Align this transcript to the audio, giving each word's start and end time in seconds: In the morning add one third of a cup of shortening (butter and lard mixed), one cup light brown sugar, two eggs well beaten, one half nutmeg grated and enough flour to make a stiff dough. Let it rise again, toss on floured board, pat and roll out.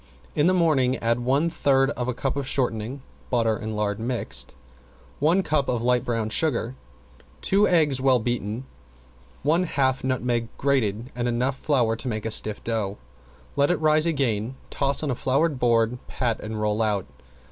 In 0.33 0.47
the 0.47 0.53
morning 0.55 0.95
add 0.97 1.19
one 1.19 1.47
third 1.47 1.91
of 1.91 2.07
a 2.07 2.13
cup 2.15 2.35
of 2.35 2.47
shortening 2.47 3.03
(butter 3.29 3.55
and 3.55 3.75
lard 3.75 3.99
mixed), 3.99 4.55
one 5.19 5.43
cup 5.43 5.67
light 5.67 6.03
brown 6.03 6.31
sugar, 6.31 6.73
two 7.39 7.67
eggs 7.67 8.01
well 8.01 8.17
beaten, 8.17 8.65
one 9.43 9.61
half 9.61 10.03
nutmeg 10.03 10.47
grated 10.57 11.11
and 11.15 11.27
enough 11.27 11.55
flour 11.55 11.95
to 11.97 12.07
make 12.07 12.25
a 12.25 12.31
stiff 12.31 12.63
dough. 12.63 12.97
Let 13.55 13.69
it 13.69 13.77
rise 13.79 14.07
again, 14.07 14.55
toss 14.71 15.03
on 15.03 15.13
floured 15.13 15.59
board, 15.59 15.99
pat 16.07 16.39
and 16.39 16.59
roll 16.59 16.81
out. 16.81 17.05